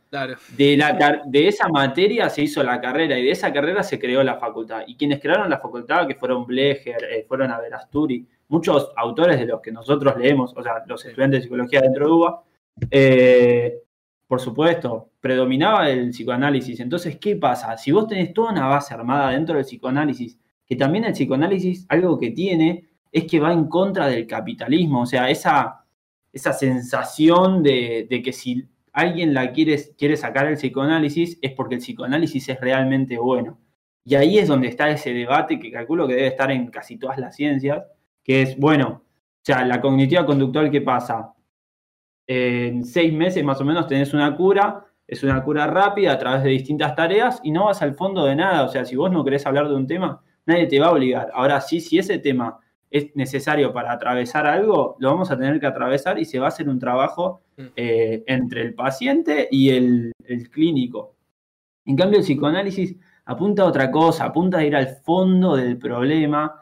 De, 0.57 0.77
la, 0.77 1.23
de 1.25 1.49
esa 1.49 1.69
materia 1.69 2.29
se 2.29 2.43
hizo 2.43 2.63
la 2.63 2.81
carrera 2.81 3.19
y 3.19 3.25
de 3.25 3.31
esa 3.31 3.53
carrera 3.53 3.83
se 3.83 3.99
creó 3.99 4.23
la 4.23 4.37
facultad. 4.37 4.83
Y 4.87 4.97
quienes 4.97 5.21
crearon 5.21 5.49
la 5.49 5.59
facultad, 5.59 6.07
que 6.07 6.15
fueron 6.15 6.47
Blecher, 6.47 7.05
eh, 7.05 7.25
fueron 7.27 7.51
Averasturi, 7.51 8.27
muchos 8.49 8.93
autores 8.97 9.39
de 9.39 9.47
los 9.47 9.61
que 9.61 9.73
nosotros 9.73 10.17
leemos, 10.19 10.53
o 10.57 10.63
sea, 10.63 10.83
los 10.87 11.05
estudiantes 11.05 11.41
de 11.41 11.43
psicología 11.45 11.81
dentro 11.81 12.07
de 12.07 12.13
UBA, 12.13 12.43
eh, 12.91 13.79
por 14.27 14.41
supuesto, 14.41 15.11
predominaba 15.21 15.89
el 15.89 16.11
psicoanálisis. 16.11 16.81
Entonces, 16.81 17.17
¿qué 17.17 17.37
pasa? 17.37 17.77
Si 17.77 17.91
vos 17.91 18.07
tenés 18.07 18.33
toda 18.33 18.53
una 18.53 18.67
base 18.67 18.95
armada 18.95 19.31
dentro 19.31 19.57
del 19.57 19.65
psicoanálisis, 19.65 20.39
que 20.67 20.77
también 20.77 21.05
el 21.05 21.13
psicoanálisis 21.13 21.87
algo 21.89 22.19
que 22.19 22.31
tiene 22.31 22.89
es 23.11 23.25
que 23.25 23.41
va 23.41 23.53
en 23.53 23.67
contra 23.67 24.07
del 24.07 24.27
capitalismo, 24.27 25.03
o 25.03 25.07
sea, 25.07 25.29
esa 25.31 25.80
esa 26.33 26.53
sensación 26.53 27.63
de, 27.63 28.21
que 28.25 28.33
si 28.33 28.69
alguien 28.93 29.35
la 29.35 29.53
quiere, 29.53 29.79
quiere 29.97 30.17
sacar 30.17 30.47
el 30.47 30.57
psicoanálisis 30.57 31.39
es 31.43 31.53
porque 31.53 31.77
el 31.77 31.81
psicoanálisis 31.81 32.49
es 32.49 32.61
realmente 32.61 33.19
bueno. 33.19 33.59
Y 34.05 34.15
ahí 34.15 34.39
es 34.39 34.49
donde 34.49 34.69
está 34.69 34.89
ese 34.91 35.13
debate 35.13 35.59
que 35.59 35.71
calculo 35.71 36.09
que 36.09 36.15
debe 36.15 36.29
estar 36.29 36.51
en 36.51 36.69
casi 36.69 36.97
todas 36.99 37.19
las 37.19 37.37
ciencias, 37.37 37.85
que 38.23 38.43
es, 38.43 38.57
bueno, 38.57 39.05
o 39.05 39.45
sea, 39.45 39.65
la 39.65 39.81
cognitiva 39.81 40.25
conductual, 40.27 40.71
¿qué 40.71 40.81
pasa? 40.81 41.33
En 42.27 42.85
seis 42.85 43.13
meses 43.13 43.45
más 43.45 43.61
o 43.61 43.65
menos 43.65 43.87
tenés 43.87 44.15
una 44.15 44.37
cura, 44.37 44.87
es 45.07 45.23
una 45.25 45.43
cura 45.43 45.67
rápida 45.67 46.13
a 46.13 46.19
través 46.19 46.45
de 46.45 46.51
distintas 46.51 46.95
tareas 46.95 47.41
y 47.43 47.51
no 47.51 47.65
vas 47.67 47.83
al 47.83 47.95
fondo 47.95 48.25
de 48.25 48.37
nada. 48.37 48.65
O 48.65 48.69
sea, 48.69 48.85
si 48.85 48.97
vos 48.97 49.11
no 49.11 49.25
querés 49.25 49.45
hablar 49.47 49.69
de 49.69 49.75
un 49.75 49.87
tema, 49.87 50.23
nadie 50.47 50.67
te 50.67 50.79
va 50.79 50.87
a 50.87 50.93
obligar. 50.93 51.31
Ahora 51.35 51.61
sí, 51.61 51.81
si 51.81 51.99
ese 51.99 52.19
tema 52.19 52.61
es 52.91 53.15
necesario 53.15 53.73
para 53.73 53.93
atravesar 53.93 54.47
algo, 54.47 54.97
lo 54.99 55.11
vamos 55.11 55.31
a 55.31 55.39
tener 55.39 55.61
que 55.61 55.67
atravesar 55.67 56.19
y 56.19 56.25
se 56.25 56.41
va 56.41 56.47
a 56.47 56.49
hacer 56.49 56.69
un 56.69 56.79
trabajo 56.79 57.43
mm. 57.57 57.63
eh, 57.77 58.25
entre 58.27 58.63
el 58.63 58.75
paciente 58.75 59.49
y 59.51 59.71
el, 59.71 60.13
clínico. 60.51 61.17
En 61.85 61.97
cambio, 61.97 62.19
el 62.19 62.25
psicoanálisis 62.25 62.97
apunta 63.25 63.63
a 63.63 63.67
otra 63.67 63.91
cosa, 63.91 64.25
apunta 64.27 64.59
a 64.59 64.65
ir 64.65 64.77
al 64.77 64.89
fondo 65.05 65.57
del 65.57 65.79
problema, 65.79 66.55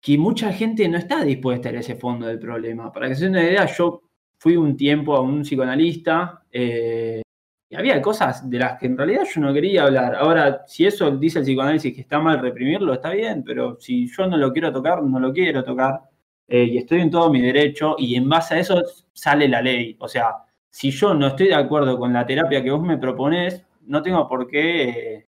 que 0.00 0.16
mucha 0.16 0.52
gente 0.52 0.88
no 0.88 0.96
está 0.96 1.22
dispuesta 1.24 1.68
a 1.68 1.72
ir 1.72 1.78
a 1.78 1.80
ese 1.80 1.96
fondo 1.96 2.26
del 2.26 2.38
problema. 2.38 2.92
Para 2.92 3.08
que 3.08 3.14
se 3.14 3.24
den 3.24 3.32
una 3.32 3.42
idea, 3.42 3.66
yo 3.66 4.02
fui 4.38 4.56
un 4.56 4.76
tiempo 4.76 5.14
a 5.14 5.20
un 5.20 5.42
psicoanalista 5.42 6.44
eh, 6.50 7.22
y 7.70 7.76
había 7.76 8.02
cosas 8.02 8.50
de 8.50 8.58
las 8.58 8.78
que 8.80 8.86
en 8.86 8.98
realidad 8.98 9.22
yo 9.32 9.40
no 9.40 9.54
quería 9.54 9.84
hablar. 9.84 10.16
Ahora, 10.16 10.64
si 10.66 10.86
eso 10.86 11.08
dice 11.12 11.38
el 11.38 11.44
psicoanálisis 11.44 11.94
que 11.94 12.00
está 12.00 12.18
mal 12.18 12.40
reprimirlo, 12.40 12.92
está 12.92 13.10
bien, 13.10 13.44
pero 13.44 13.78
si 13.80 14.08
yo 14.08 14.26
no 14.26 14.36
lo 14.36 14.52
quiero 14.52 14.72
tocar, 14.72 15.00
no 15.04 15.20
lo 15.20 15.32
quiero 15.32 15.62
tocar. 15.62 16.00
Eh, 16.48 16.64
y 16.64 16.78
estoy 16.78 17.00
en 17.00 17.12
todo 17.12 17.30
mi 17.30 17.40
derecho 17.40 17.94
y 17.96 18.16
en 18.16 18.28
base 18.28 18.54
a 18.54 18.58
eso 18.58 18.82
sale 19.12 19.46
la 19.46 19.62
ley. 19.62 19.96
O 20.00 20.08
sea, 20.08 20.34
si 20.68 20.90
yo 20.90 21.14
no 21.14 21.28
estoy 21.28 21.46
de 21.46 21.54
acuerdo 21.54 21.96
con 21.96 22.12
la 22.12 22.26
terapia 22.26 22.60
que 22.60 22.72
vos 22.72 22.82
me 22.82 22.98
propones, 22.98 23.64
no 23.82 24.02
tengo 24.02 24.28
por 24.28 24.48
qué 24.48 24.88
eh, 24.88 25.28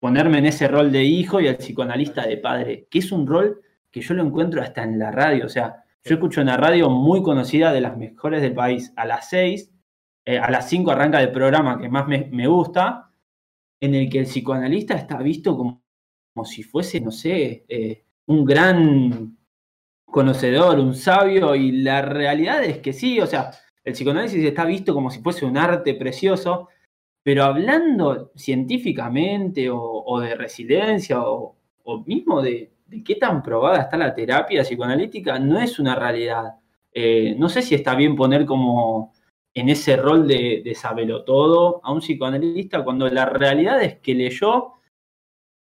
ponerme 0.00 0.38
en 0.38 0.46
ese 0.46 0.66
rol 0.66 0.90
de 0.90 1.04
hijo 1.04 1.42
y 1.42 1.48
el 1.48 1.58
psicoanalista 1.58 2.26
de 2.26 2.38
padre, 2.38 2.86
que 2.90 3.00
es 3.00 3.12
un 3.12 3.26
rol 3.26 3.60
que 3.90 4.00
yo 4.00 4.14
lo 4.14 4.22
encuentro 4.22 4.62
hasta 4.62 4.82
en 4.82 4.98
la 4.98 5.10
radio. 5.10 5.44
O 5.44 5.50
sea, 5.50 5.84
yo 6.04 6.14
escucho 6.14 6.40
una 6.40 6.56
radio 6.56 6.88
muy 6.88 7.22
conocida 7.22 7.70
de 7.70 7.82
las 7.82 7.98
mejores 7.98 8.40
del 8.40 8.54
país 8.54 8.94
a 8.96 9.04
las 9.04 9.28
seis 9.28 9.73
eh, 10.24 10.38
a 10.38 10.50
las 10.50 10.68
5 10.68 10.90
arranca 10.90 11.20
el 11.20 11.30
programa 11.30 11.78
que 11.78 11.88
más 11.88 12.06
me, 12.08 12.46
gusta, 12.46 13.10
en 13.80 13.94
el 13.94 14.08
que 14.08 14.20
el 14.20 14.26
psicoanalista 14.26 14.94
está 14.94 15.18
visto 15.18 15.56
como, 15.56 15.82
como 16.32 16.46
si 16.46 16.62
fuese, 16.62 17.00
no 17.00 17.10
sé, 17.10 17.64
eh, 17.68 18.04
un 18.26 18.44
gran 18.44 19.36
conocedor, 20.04 20.78
un 20.78 20.94
sabio, 20.94 21.54
y 21.54 21.72
la 21.72 22.02
realidad 22.02 22.64
es 22.64 22.78
que 22.78 22.92
sí, 22.92 23.20
o 23.20 23.26
sea, 23.26 23.50
el 23.84 23.92
psicoanálisis 23.92 24.44
está 24.44 24.64
visto 24.64 24.94
como 24.94 25.10
si 25.10 25.20
fuese 25.20 25.44
un 25.44 25.58
arte 25.58 25.94
precioso, 25.94 26.68
pero 27.22 27.44
hablando 27.44 28.32
científicamente 28.34 29.68
o, 29.70 30.20
de 30.20 30.34
resiliencia 30.34 31.20
o, 31.20 31.56
mismo 32.06 32.40
de, 32.42 32.72
qué 33.04 33.16
tan 33.16 33.42
probada 33.42 33.82
está 33.82 33.96
la 33.96 34.14
terapia 34.14 34.62
psicoanalítica, 34.62 35.38
no 35.38 35.58
es 35.60 35.78
una 35.78 35.94
realidad. 35.96 36.54
Eh, 36.92 37.34
no 37.38 37.48
sé 37.48 37.62
si 37.62 37.74
está 37.74 37.94
bien 37.94 38.14
poner 38.14 38.46
como 38.46 39.12
en 39.54 39.68
ese 39.68 39.96
rol 39.96 40.26
de, 40.26 40.62
de 40.64 41.22
todo 41.24 41.80
a 41.84 41.92
un 41.92 42.00
psicoanalista 42.00 42.82
cuando 42.82 43.08
la 43.08 43.26
realidad 43.26 43.80
es 43.82 43.98
que 44.00 44.14
leyó 44.14 44.72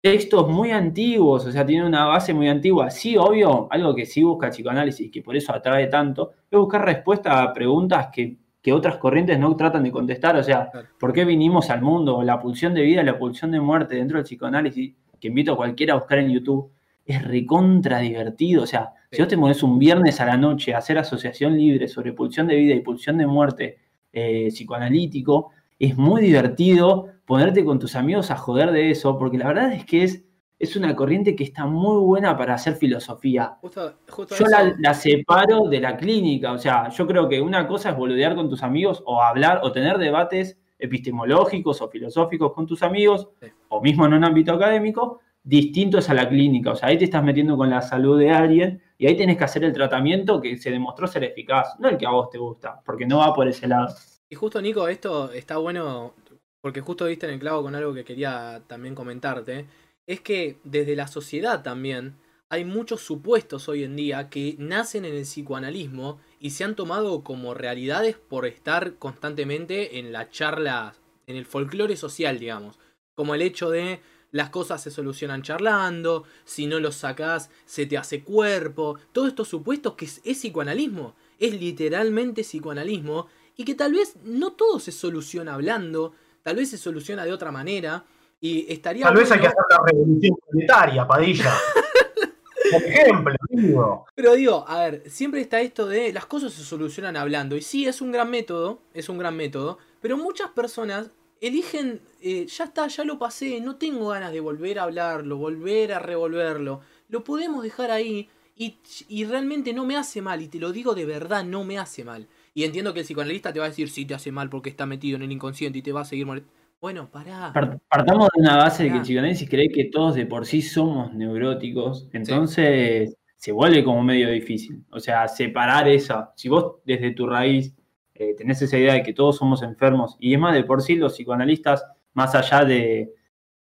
textos 0.01 0.49
muy 0.49 0.71
antiguos, 0.71 1.45
o 1.45 1.53
sea, 1.53 1.67
tiene 1.67 1.85
una 1.85 2.07
base 2.07 2.33
muy 2.33 2.49
antigua. 2.49 2.91
Sí, 2.91 3.17
obvio, 3.17 3.69
algo 3.71 3.95
que 3.95 4.07
sí 4.07 4.23
busca 4.23 4.47
el 4.47 4.53
psicoanálisis 4.53 5.07
y 5.07 5.11
que 5.11 5.23
por 5.23 5.37
eso 5.37 5.53
atrae 5.53 5.89
tanto, 5.89 6.33
es 6.51 6.59
buscar 6.59 6.85
respuesta 6.85 7.43
a 7.43 7.53
preguntas 7.53 8.09
que, 8.13 8.39
otras 8.73 8.99
corrientes 8.99 9.39
no 9.39 9.57
tratan 9.57 9.83
de 9.83 9.91
contestar. 9.91 10.37
O 10.37 10.43
sea, 10.43 10.71
¿por 10.99 11.13
qué 11.13 11.25
vinimos 11.25 11.71
al 11.71 11.83
mundo? 11.83 12.23
La 12.23 12.39
pulsión 12.39 12.75
de 12.75 12.83
vida, 12.83 13.03
la 13.03 13.19
pulsión 13.19 13.51
de 13.51 13.61
muerte 13.61 13.97
dentro 13.97 14.19
del 14.19 14.25
psicoanálisis, 14.25 14.95
que 15.19 15.29
invito 15.29 15.53
a 15.53 15.57
cualquiera 15.57 15.95
a 15.95 15.97
buscar 15.97 16.19
en 16.19 16.31
YouTube, 16.31 16.71
es 17.05 17.23
recontra 17.25 17.99
divertido. 17.99 18.63
O 18.63 18.67
sea, 18.67 18.93
si 19.11 19.21
vos 19.21 19.29
te 19.29 19.37
pones 19.37 19.63
un 19.63 19.79
viernes 19.79 20.21
a 20.21 20.27
la 20.27 20.37
noche 20.37 20.75
a 20.75 20.79
hacer 20.79 20.99
asociación 20.99 21.57
libre 21.57 21.89
sobre 21.89 22.13
pulsión 22.13 22.47
de 22.47 22.57
vida 22.57 22.75
y 22.75 22.81
pulsión 22.81 23.19
de 23.19 23.27
muerte 23.27 23.79
eh, 24.13 24.49
psicoanalítico, 24.51 25.51
es 25.79 25.97
muy 25.97 26.23
divertido 26.23 27.09
ponerte 27.25 27.65
con 27.65 27.79
tus 27.79 27.97
amigos 27.97 28.31
a 28.31 28.37
joder 28.37 28.71
de 28.71 28.91
eso, 28.91 29.19
porque 29.19 29.39
la 29.39 29.49
verdad 29.49 29.73
es 29.73 29.85
que 29.87 30.05
es, 30.05 30.25
es 30.59 30.77
una 30.77 30.95
corriente 30.95 31.35
que 31.35 31.45
está 31.45 31.65
muy 31.65 31.99
buena 32.05 32.37
para 32.37 32.55
hacer 32.55 32.75
filosofía. 32.75 33.57
yo 33.63 34.47
la, 34.79 34.95
separo 34.95 35.69
de 35.69 35.81
la 35.81 35.97
clínica, 35.97 36.53
o 36.53 36.59
sea, 36.59 36.91
yo 36.91 37.07
creo 37.07 37.29
que 37.29 37.41
una 37.41 37.67
cosa 37.67 37.91
es 37.91 37.97
boludear 37.97 38.35
con 38.35 38.51
tus 38.51 38.63
amigos 38.63 39.03
o 39.07 39.23
hablar 39.23 39.61
o 39.63 39.73
tener 39.73 39.97
debates 39.97 40.59
epistemológicos 40.79 41.81
o 41.81 41.89
filosóficos 41.89 42.53
con 42.53 42.67
tus 42.67 42.83
amigos, 42.83 43.29
o 43.69 43.81
mismo 43.81 44.07
en 44.07 44.15
un 44.15 44.25
ámbito 44.25 44.53
académico, 44.53 45.21
distintos 45.43 46.09
a 46.11 46.15
la 46.15 46.29
clínica. 46.29 46.73
O 46.73 46.77
sea, 46.77 46.89
ahí 46.89 46.99
te 46.99 47.05
estás 47.05 47.25
metiendo 47.25 47.57
con 47.57 47.71
la 47.71 47.83
salud 47.83 48.19
de 48.19 48.31
alguien 48.31 48.83
y 48.99 49.07
ahí 49.07 49.17
tenés 49.17 49.37
que 49.37 49.45
hacer 49.45 49.65
el 49.65 49.73
tratamiento 49.73 50.41
que 50.41 50.57
se 50.57 50.71
demostró 50.71 51.07
ser 51.07 51.25
eficaz, 51.25 51.79
no 51.79 51.89
el 51.89 51.97
que 51.97 52.07
a 52.07 52.11
vos 52.11 52.31
te 52.31 52.39
gusta, 52.39 52.81
porque 52.85 53.07
no 53.07 53.19
va 53.19 53.35
por 53.35 53.49
ese 53.49 53.67
lado. 53.67 53.95
Y 54.29 54.35
justo, 54.35 54.61
Nico, 54.61 54.87
esto 54.89 55.33
está 55.33 55.57
bueno, 55.57 56.15
porque 56.61 56.81
justo 56.81 57.07
viste 57.07 57.27
en 57.27 57.33
el 57.33 57.41
clavo 57.41 57.63
con 57.63 57.75
algo 57.75 57.95
que 57.95 58.05
quería 58.05 58.63
también 58.67 58.95
comentarte, 58.95 59.67
es 60.07 60.21
que 60.21 60.59
desde 60.65 60.97
la 60.97 61.07
sociedad 61.07 61.63
también 61.63 62.17
hay 62.53 62.65
muchos 62.65 63.01
supuestos 63.01 63.69
hoy 63.69 63.85
en 63.85 63.95
día 63.95 64.29
que 64.29 64.57
nacen 64.59 65.05
en 65.05 65.15
el 65.15 65.23
psicoanalismo 65.23 66.19
y 66.41 66.51
se 66.51 66.65
han 66.65 66.75
tomado 66.75 67.23
como 67.23 67.55
realidades 67.55 68.17
por 68.17 68.45
estar 68.45 68.97
constantemente 68.97 70.01
en 70.01 70.13
la 70.13 70.31
charla, 70.31 70.95
en 71.29 71.37
el 71.37 71.47
folclore 71.47 71.97
social, 71.97 72.41
digamos. 72.41 72.79
Como 73.15 73.37
el 73.37 73.43
hecho 73.43 73.71
de 73.71 74.01
las 74.33 74.51
cosas 74.51 74.83
se 74.83 74.91
solucionan 74.91 75.43
charlando, 75.43 76.25
si 76.45 76.67
no 76.67 76.81
los 76.81 76.97
sacás 76.97 77.51
se 77.65 77.87
te 77.87 77.99
hace 77.99 78.23
cuerpo, 78.23 78.99
todos 79.13 79.29
estos 79.29 79.49
supuestos 79.49 79.95
que 79.95 80.05
es, 80.05 80.21
psicoanalismo, 80.21 81.15
es 81.39 81.59
literalmente 81.59 82.43
psicoanalismo 82.43 83.27
y 83.57 83.65
que 83.65 83.75
tal 83.75 83.93
vez 83.93 84.17
no 84.25 84.53
todo 84.53 84.79
se 84.79 84.93
soluciona 84.93 85.55
hablando, 85.55 86.15
tal 86.43 86.57
vez 86.57 86.71
se 86.71 86.79
soluciona 86.79 87.25
de 87.25 87.33
otra 87.33 87.51
manera 87.51 88.05
y 88.41 88.73
estaría... 88.73 89.05
Tal 89.05 89.17
vez 89.17 89.31
hay 89.31 89.41
que 89.41 89.47
hacer 89.49 89.65
la 89.71 89.83
revolución 89.87 90.37
planetaria, 90.49 91.07
Padilla. 91.07 91.53
Por 92.71 92.83
ejemplo, 92.83 93.35
digo. 93.51 94.07
Pero 94.15 94.35
digo, 94.35 94.65
a 94.69 94.85
ver, 94.85 95.11
siempre 95.11 95.41
está 95.41 95.61
esto 95.61 95.87
de 95.87 96.13
las 96.13 96.27
cosas 96.27 96.53
se 96.53 96.63
solucionan 96.63 97.17
hablando. 97.17 97.57
Y 97.57 97.63
sí, 97.63 97.87
es 97.87 98.01
un 98.01 98.13
gran 98.13 98.31
método, 98.31 98.83
es 98.95 99.09
un 99.09 99.19
gran 99.19 99.37
método, 99.37 99.79
pero 100.01 100.17
muchas 100.17 100.51
personas 100.51 101.11
eligen, 101.41 102.01
eh, 102.21 102.47
ya 102.47 102.65
está, 102.65 102.87
ya 102.87 103.05
lo 103.05 103.19
pasé, 103.19 103.61
no 103.61 103.77
tengo 103.77 104.09
ganas 104.09 104.33
de 104.33 104.41
volver 104.41 104.79
a 104.79 104.85
hablarlo, 104.85 105.37
volver 105.37 105.93
a 105.93 105.99
revolverlo. 105.99 106.81
Lo 107.09 107.25
podemos 107.25 107.63
dejar 107.63 107.91
ahí 107.91 108.29
y, 108.57 108.77
y, 109.09 109.25
realmente 109.25 109.73
no 109.73 109.87
me 109.87 109.97
hace 109.97 110.21
mal, 110.21 110.43
y 110.43 110.49
te 110.49 110.59
lo 110.59 110.71
digo 110.71 110.95
de 110.95 111.07
verdad, 111.07 111.45
no 111.45 111.65
me 111.65 111.79
hace 111.79 112.05
mal. 112.05 112.27
Y 112.53 112.65
entiendo 112.65 112.93
que 112.93 113.01
el 113.01 113.07
psicoanalista 113.07 113.53
te 113.53 113.59
va 113.59 113.67
a 113.67 113.69
decir, 113.71 113.89
sí, 113.89 114.05
te 114.05 114.15
hace 114.15 114.33
mal 114.33 114.51
porque 114.51 114.69
está 114.69 114.85
metido 114.85 115.17
en 115.17 115.23
el 115.23 115.33
inconsciente 115.33 115.79
y 115.79 115.83
te 115.83 115.93
va 115.93 116.03
a 116.03 116.05
seguir 116.05 116.27
molestando. 116.27 116.61
Bueno, 116.81 117.11
pará. 117.11 117.53
Partamos 117.89 118.29
de 118.35 118.41
una 118.41 118.57
base 118.57 118.85
de 118.85 118.91
que 118.91 118.97
el 118.97 119.03
psicoanálisis 119.03 119.49
cree 119.49 119.69
que 119.69 119.91
todos 119.93 120.15
de 120.15 120.25
por 120.27 120.47
sí 120.47 120.63
somos 120.63 121.13
neuróticos, 121.13 122.09
entonces 122.13 123.17
se 123.37 123.53
vuelve 123.53 123.85
como 123.85 124.03
medio 124.03 124.31
difícil. 124.31 124.85
O 124.91 125.01
sea, 125.01 125.29
separar 125.29 125.89
eso. 125.89 126.29
Si 126.37 126.49
vos 126.49 126.77
desde 126.85 127.13
tu 127.13 127.27
raíz 127.27 127.75
eh, 128.21 128.35
tenés 128.35 128.61
esa 128.61 128.77
idea 128.77 128.93
de 128.93 129.03
que 129.03 129.15
todos 129.15 129.39
somos 129.39 129.63
enfermos, 129.63 130.19
y 130.21 130.35
es 130.35 130.39
más, 130.39 130.55
de 130.55 130.65
por 130.65 130.83
sí 130.83 130.95
los 130.97 131.15
psicoanalistas, 131.15 131.87
más 132.13 132.35
allá 132.35 132.67
de, 132.67 133.15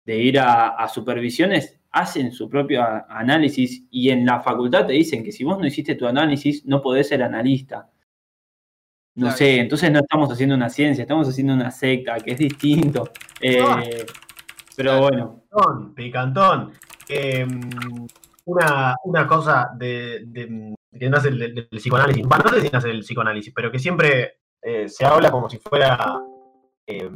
ir 0.06 0.40
a, 0.40 0.88
supervisiones, 0.88 1.82
hacen 1.92 2.32
su 2.32 2.48
propio 2.48 2.82
análisis 3.10 3.84
y 3.92 4.10
en 4.10 4.26
la 4.26 4.40
facultad 4.40 4.86
te 4.86 4.94
dicen 4.94 5.22
que 5.22 5.34
si 5.34 5.44
vos 5.44 5.60
no 5.60 5.68
hiciste 5.68 5.96
tu 5.96 6.08
análisis, 6.08 6.66
no 6.66 6.82
podés 6.82 7.10
ser 7.10 7.24
analista. 7.24 7.90
No 9.16 9.32
sé, 9.32 9.60
entonces 9.60 9.92
no 9.92 10.00
estamos 10.00 10.32
haciendo 10.32 10.56
una 10.56 10.70
ciencia, 10.70 11.02
estamos 11.02 11.28
haciendo 11.28 11.54
una 11.54 11.72
secta, 11.72 12.16
que 12.18 12.32
es 12.32 12.38
distinto. 12.38 13.10
Eh, 13.42 14.06
pero 14.78 15.02
bueno. 15.02 15.44
Picantón. 15.94 16.72
Em, 17.10 17.60
una, 18.48 18.96
una 19.04 19.28
cosa 19.28 19.72
de, 19.76 20.26
que 20.98 21.10
nace 21.10 21.30
del, 21.30 21.54
del, 21.54 21.68
psicoanálisis, 21.68 22.26
bueno, 22.26 22.46
no 22.46 22.52
sé 22.52 22.62
si 22.62 22.70
nace 22.70 22.88
del 22.88 23.02
psicoanálisis, 23.02 23.54
pero 23.54 23.72
que 23.72 23.80
siempre 23.80 24.40
eh, 24.62 24.88
se 24.88 25.06
habla 25.06 25.30
como 25.32 25.50
si 25.50 25.58
fuera. 25.58 26.20
Eh, 26.86 27.10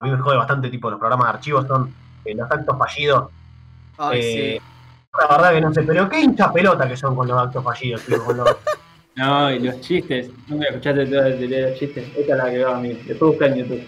a 0.00 0.04
mí 0.04 0.10
me 0.10 0.18
jode 0.18 0.36
bastante, 0.36 0.70
tipo, 0.70 0.88
los 0.90 0.98
programas 0.98 1.26
de 1.26 1.32
archivos 1.34 1.66
son 1.66 1.92
eh, 2.24 2.34
los 2.34 2.50
actos 2.50 2.78
fallidos. 2.78 3.30
Ay, 3.98 4.58
La 5.18 5.36
verdad 5.36 5.52
que 5.52 5.60
no 5.60 5.74
sé, 5.74 5.82
pero 5.82 6.08
qué 6.08 6.20
hincha 6.20 6.52
pelota 6.52 6.88
que 6.88 6.96
son 6.96 7.14
con 7.16 7.26
los 7.26 7.38
actos 7.38 7.62
fallidos, 7.62 8.02
tío, 8.02 8.18
No, 9.16 9.50
y 9.50 9.58
los 9.58 9.80
chistes, 9.80 10.30
nunca 10.48 10.68
escuchaste 10.68 11.06
toda 11.06 11.28
la 11.28 11.36
teoría 11.36 11.58
de 11.58 11.70
los 11.70 11.78
chistes. 11.78 12.08
Esta 12.16 12.32
es 12.32 12.38
la 12.38 12.50
que 12.50 12.64
va 12.64 12.76
a 12.76 12.80
mí. 12.80 12.94
Después 12.94 13.32
busca 13.32 13.46
en 13.46 13.56
YouTube. 13.56 13.82